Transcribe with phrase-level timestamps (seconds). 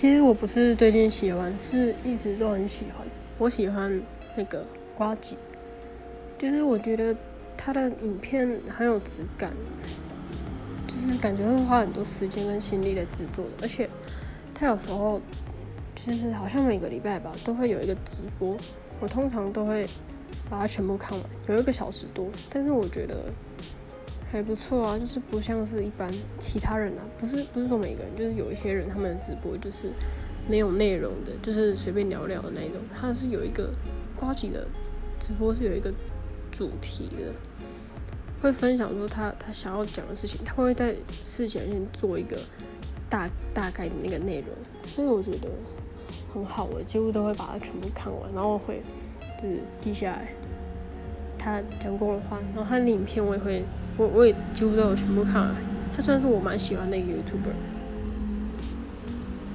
[0.00, 3.06] 其实我不是最近喜欢，是一直都很喜欢。
[3.36, 4.00] 我喜欢
[4.34, 5.36] 那个瓜吉，
[6.38, 7.14] 就是我觉得
[7.54, 9.52] 他的影片很有质感，
[10.86, 13.90] 就是感觉会花很多时间跟心力在制作的，而且
[14.54, 15.20] 他有时候
[15.94, 18.56] 就是好像每个礼拜吧都会有一个直播，
[19.00, 19.86] 我通常都会
[20.48, 23.26] 把它全部看完，有一个小时多，但是我觉得
[24.30, 29.92] 还不错啊，就是不像是一般其他人啊，不是不是说每个人，就是有一些人他们的直播就是。
[30.48, 32.80] 没有内容的，就是随便聊聊的那种。
[32.98, 33.70] 他是有一个
[34.16, 34.66] 瓜吉的
[35.20, 35.92] 直播，是有一个
[36.50, 37.32] 主题的，
[38.42, 42.36] 会分享说他他想要讲的事情，他会在事前先做一个
[43.08, 44.48] 大大概的那个内容，
[44.86, 45.46] 所以我觉得
[46.32, 48.82] 很好，我几乎都会把它全部看完，然后会
[49.40, 50.32] 就是记下来
[51.42, 53.64] 他讲过的话，然后他的影片我也会，
[53.96, 55.54] 我我也几乎都有全部看完。
[55.96, 57.54] 他算是我蛮喜欢的一个 YouTuber。